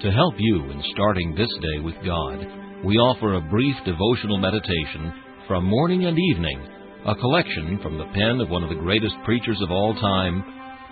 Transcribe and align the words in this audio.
To 0.00 0.10
help 0.10 0.34
you 0.38 0.70
in 0.70 0.82
starting 0.92 1.34
this 1.34 1.52
day 1.60 1.80
with 1.84 1.94
God, 2.04 2.84
we 2.84 2.96
offer 2.96 3.34
a 3.34 3.50
brief 3.50 3.76
devotional 3.84 4.38
meditation 4.38 5.12
from 5.46 5.64
morning 5.64 6.06
and 6.06 6.18
evening, 6.18 6.66
a 7.06 7.14
collection 7.14 7.78
from 7.82 7.98
the 7.98 8.06
pen 8.12 8.40
of 8.40 8.50
one 8.50 8.64
of 8.64 8.68
the 8.68 8.82
greatest 8.82 9.14
preachers 9.24 9.60
of 9.62 9.70
all 9.70 9.94
time, 9.94 10.42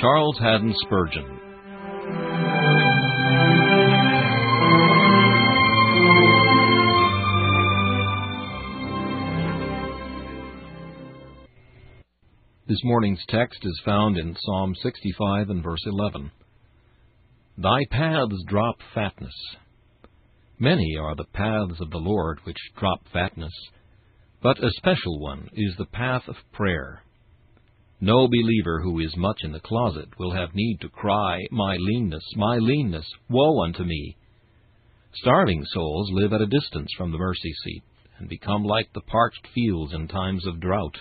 Charles 0.00 0.38
Haddon 0.38 0.74
Spurgeon. 0.86 1.40
This 12.66 12.80
morning's 12.84 13.22
text 13.28 13.58
is 13.62 13.82
found 13.84 14.16
in 14.16 14.34
Psalm 14.40 14.74
65 14.82 15.50
and 15.50 15.62
verse 15.62 15.84
11. 15.84 16.30
Thy 17.56 17.84
paths 17.88 18.42
drop 18.48 18.82
fatness. 18.92 19.34
Many 20.58 20.96
are 21.00 21.14
the 21.14 21.24
paths 21.32 21.80
of 21.80 21.90
the 21.90 21.98
Lord 21.98 22.40
which 22.42 22.58
drop 22.76 23.06
fatness, 23.12 23.52
but 24.42 24.62
a 24.62 24.70
special 24.72 25.20
one 25.20 25.48
is 25.52 25.76
the 25.76 25.86
path 25.86 26.26
of 26.26 26.34
prayer. 26.52 27.04
No 28.00 28.26
believer 28.26 28.80
who 28.82 28.98
is 28.98 29.16
much 29.16 29.44
in 29.44 29.52
the 29.52 29.60
closet 29.60 30.08
will 30.18 30.32
have 30.32 30.54
need 30.54 30.78
to 30.80 30.88
cry, 30.88 31.46
My 31.52 31.76
leanness, 31.76 32.24
my 32.34 32.58
leanness, 32.58 33.08
woe 33.28 33.62
unto 33.62 33.84
me. 33.84 34.16
Starving 35.14 35.64
souls 35.66 36.10
live 36.12 36.32
at 36.32 36.40
a 36.40 36.46
distance 36.46 36.90
from 36.98 37.12
the 37.12 37.18
mercy 37.18 37.52
seat, 37.62 37.84
and 38.18 38.28
become 38.28 38.64
like 38.64 38.92
the 38.92 39.00
parched 39.00 39.46
fields 39.54 39.94
in 39.94 40.08
times 40.08 40.44
of 40.44 40.58
drought. 40.58 40.98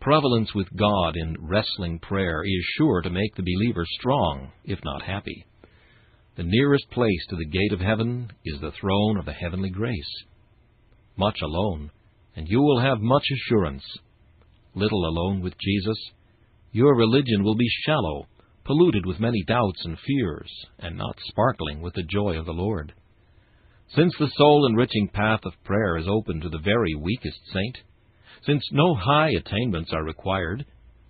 Prevalence 0.00 0.54
with 0.54 0.74
God 0.74 1.14
in 1.14 1.36
wrestling 1.40 1.98
prayer 1.98 2.42
is 2.42 2.74
sure 2.78 3.02
to 3.02 3.10
make 3.10 3.34
the 3.34 3.42
believer 3.42 3.84
strong, 3.98 4.50
if 4.64 4.78
not 4.82 5.02
happy. 5.02 5.44
The 6.36 6.42
nearest 6.42 6.90
place 6.90 7.26
to 7.28 7.36
the 7.36 7.44
gate 7.44 7.74
of 7.74 7.80
heaven 7.80 8.30
is 8.46 8.58
the 8.62 8.72
throne 8.80 9.18
of 9.18 9.26
the 9.26 9.34
heavenly 9.34 9.68
grace. 9.68 10.24
Much 11.18 11.36
alone, 11.42 11.90
and 12.34 12.48
you 12.48 12.62
will 12.62 12.80
have 12.80 13.02
much 13.02 13.26
assurance. 13.30 13.84
Little 14.74 15.04
alone 15.04 15.42
with 15.42 15.52
Jesus, 15.60 15.98
your 16.72 16.96
religion 16.96 17.44
will 17.44 17.56
be 17.56 17.68
shallow, 17.84 18.26
polluted 18.64 19.04
with 19.04 19.20
many 19.20 19.44
doubts 19.46 19.84
and 19.84 19.98
fears, 19.98 20.50
and 20.78 20.96
not 20.96 21.18
sparkling 21.26 21.82
with 21.82 21.92
the 21.92 22.04
joy 22.04 22.38
of 22.38 22.46
the 22.46 22.52
Lord. 22.52 22.94
Since 23.94 24.14
the 24.18 24.30
soul 24.34 24.66
enriching 24.66 25.10
path 25.12 25.40
of 25.44 25.62
prayer 25.62 25.98
is 25.98 26.08
open 26.08 26.40
to 26.40 26.48
the 26.48 26.60
very 26.64 26.94
weakest 26.94 27.40
saint, 27.52 27.76
since 28.46 28.62
no 28.72 28.94
high 28.94 29.30
attainments 29.30 29.92
are 29.92 30.04
required, 30.04 30.64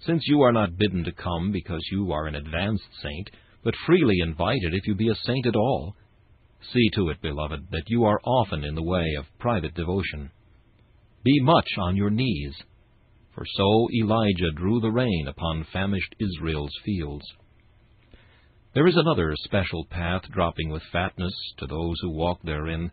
since 0.06 0.22
you 0.26 0.42
are 0.42 0.52
not 0.52 0.76
bidden 0.76 1.04
to 1.04 1.12
come 1.12 1.52
because 1.52 1.80
you 1.92 2.12
are 2.12 2.26
an 2.26 2.34
advanced 2.34 2.88
saint, 3.02 3.30
but 3.62 3.74
freely 3.86 4.16
invited 4.20 4.74
if 4.74 4.86
you 4.86 4.94
be 4.94 5.10
a 5.10 5.14
saint 5.26 5.46
at 5.46 5.56
all, 5.56 5.94
see 6.72 6.90
to 6.94 7.08
it, 7.10 7.20
beloved, 7.20 7.68
that 7.70 7.84
you 7.88 8.04
are 8.04 8.20
often 8.24 8.64
in 8.64 8.74
the 8.74 8.82
way 8.82 9.14
of 9.18 9.38
private 9.38 9.74
devotion. 9.74 10.30
Be 11.22 11.40
much 11.42 11.68
on 11.78 11.96
your 11.96 12.10
knees, 12.10 12.54
for 13.34 13.44
so 13.54 13.88
Elijah 14.02 14.50
drew 14.56 14.80
the 14.80 14.90
rain 14.90 15.26
upon 15.28 15.66
famished 15.72 16.14
Israel's 16.18 16.74
fields. 16.84 17.24
There 18.74 18.86
is 18.86 18.96
another 18.96 19.34
special 19.44 19.84
path 19.90 20.22
dropping 20.30 20.70
with 20.70 20.82
fatness 20.92 21.32
to 21.58 21.66
those 21.66 21.96
who 22.00 22.10
walk 22.10 22.40
therein. 22.42 22.90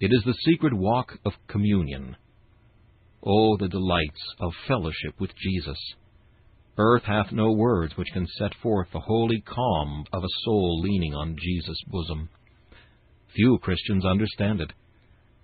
It 0.00 0.10
is 0.12 0.22
the 0.24 0.36
secret 0.44 0.72
walk 0.72 1.18
of 1.24 1.32
communion. 1.46 2.16
Oh, 3.26 3.56
the 3.56 3.68
delights 3.68 4.20
of 4.38 4.52
fellowship 4.68 5.18
with 5.18 5.30
Jesus! 5.36 5.78
Earth 6.76 7.04
hath 7.04 7.32
no 7.32 7.52
words 7.52 7.96
which 7.96 8.12
can 8.12 8.26
set 8.26 8.54
forth 8.62 8.88
the 8.92 9.00
holy 9.00 9.40
calm 9.40 10.04
of 10.12 10.22
a 10.22 10.34
soul 10.44 10.80
leaning 10.82 11.14
on 11.14 11.36
Jesus' 11.40 11.82
bosom. 11.86 12.28
Few 13.34 13.58
Christians 13.62 14.04
understand 14.04 14.60
it. 14.60 14.72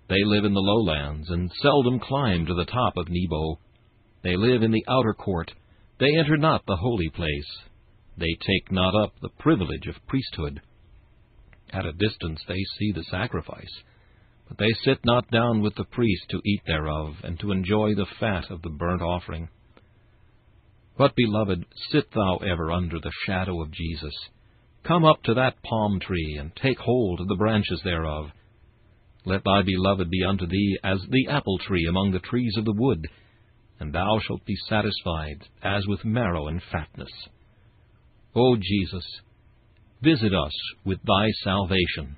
They 0.09 0.23
live 0.23 0.45
in 0.45 0.53
the 0.53 0.59
lowlands, 0.59 1.29
and 1.31 1.51
seldom 1.61 1.99
climb 1.99 2.45
to 2.45 2.53
the 2.53 2.65
top 2.65 2.97
of 2.97 3.07
Nebo. 3.09 3.59
They 4.21 4.35
live 4.35 4.61
in 4.61 4.71
the 4.71 4.85
outer 4.87 5.13
court. 5.13 5.51
They 5.99 6.17
enter 6.17 6.37
not 6.37 6.65
the 6.67 6.75
holy 6.75 7.09
place. 7.09 7.47
They 8.17 8.37
take 8.41 8.71
not 8.71 8.93
up 8.93 9.13
the 9.21 9.29
privilege 9.39 9.87
of 9.87 10.05
priesthood. 10.05 10.61
At 11.71 11.85
a 11.85 11.93
distance 11.93 12.43
they 12.47 12.61
see 12.77 12.91
the 12.91 13.05
sacrifice 13.09 13.81
but 14.51 14.57
they 14.57 14.73
sit 14.83 14.99
not 15.05 15.31
down 15.31 15.61
with 15.61 15.75
the 15.75 15.85
priest 15.85 16.23
to 16.29 16.41
eat 16.43 16.61
thereof, 16.67 17.13
and 17.23 17.39
to 17.39 17.53
enjoy 17.53 17.95
the 17.95 18.05
fat 18.19 18.51
of 18.51 18.61
the 18.61 18.69
burnt 18.69 19.01
offering. 19.01 19.47
But, 20.97 21.15
beloved, 21.15 21.65
sit 21.89 22.11
thou 22.13 22.35
ever 22.39 22.69
under 22.69 22.99
the 22.99 23.13
shadow 23.25 23.61
of 23.61 23.71
Jesus. 23.71 24.13
Come 24.83 25.05
up 25.05 25.23
to 25.23 25.35
that 25.35 25.63
palm 25.63 26.01
tree, 26.01 26.35
and 26.37 26.53
take 26.53 26.79
hold 26.79 27.21
of 27.21 27.29
the 27.29 27.37
branches 27.37 27.79
thereof. 27.85 28.25
Let 29.23 29.45
thy 29.45 29.61
beloved 29.61 30.09
be 30.09 30.25
unto 30.27 30.45
thee 30.45 30.77
as 30.83 30.99
the 31.09 31.27
apple 31.29 31.57
tree 31.59 31.85
among 31.87 32.11
the 32.11 32.19
trees 32.19 32.55
of 32.57 32.65
the 32.65 32.75
wood, 32.75 33.07
and 33.79 33.93
thou 33.93 34.19
shalt 34.19 34.45
be 34.45 34.57
satisfied 34.67 35.47
as 35.63 35.87
with 35.87 36.03
marrow 36.03 36.47
and 36.47 36.61
fatness. 36.69 37.11
O 38.35 38.57
Jesus, 38.57 39.05
visit 40.01 40.33
us 40.33 40.53
with 40.83 40.99
thy 41.03 41.29
salvation. 41.41 42.17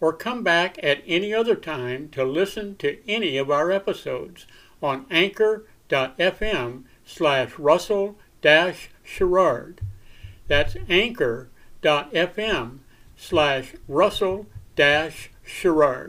or 0.00 0.12
come 0.12 0.42
back 0.42 0.78
at 0.82 1.02
any 1.06 1.32
other 1.34 1.54
time 1.54 2.08
to 2.08 2.24
listen 2.24 2.76
to 2.76 2.98
any 3.08 3.36
of 3.36 3.50
our 3.50 3.70
episodes 3.70 4.46
on 4.82 5.06
anchor.fm 5.10 6.84
slash 7.04 7.58
russell 7.58 8.16
dash 8.40 8.90
sherrard. 9.02 9.80
That's 10.48 10.76
anchor.fm 10.88 12.78
slash 13.16 13.74
russell 13.86 14.46
dash 14.74 15.30
sherrard. 15.44 16.08